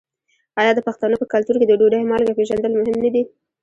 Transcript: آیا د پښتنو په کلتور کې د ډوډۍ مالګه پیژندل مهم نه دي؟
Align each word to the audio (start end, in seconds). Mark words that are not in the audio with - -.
آیا 0.61 0.71
د 0.75 0.79
پښتنو 0.87 1.15
په 1.21 1.25
کلتور 1.33 1.55
کې 1.59 1.67
د 1.67 1.73
ډوډۍ 1.79 2.01
مالګه 2.11 2.35
پیژندل 2.39 2.71
مهم 2.79 2.97
نه 3.03 3.09
دي؟ 3.13 3.23